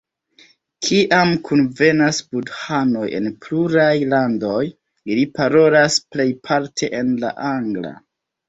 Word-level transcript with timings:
Kiam 0.85 1.33
kunvenas 1.49 2.21
budhanoj 2.31 3.05
el 3.19 3.27
pluraj 3.45 3.93
landoj, 4.15 4.65
ili 5.13 5.29
parolas 5.39 5.99
plejparte 6.17 6.91
en 7.03 7.17
la 7.27 7.37
angla. 7.53 7.95